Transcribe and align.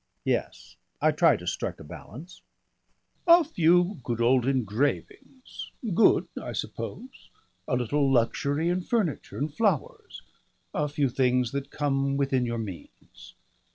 Yes. 0.25 0.77
I 0.99 1.11
try 1.11 1.37
to 1.37 1.45
strike 1.45 1.79
a 1.79 1.83
balance." 1.83 2.41
"A 3.27 3.43
few 3.43 4.01
old 4.09 4.47
engravings 4.47 5.69
good, 5.93 6.27
I 6.41 6.53
suppose 6.53 7.29
a 7.67 7.75
little 7.75 8.11
luxury 8.11 8.67
in 8.69 8.81
furniture 8.81 9.37
and 9.37 9.53
flowers, 9.55 10.23
a 10.73 10.87
few 10.87 11.07
things 11.07 11.51
that 11.51 11.69
come 11.69 12.17
within 12.17 12.47
your 12.47 12.57
means. 12.57 13.35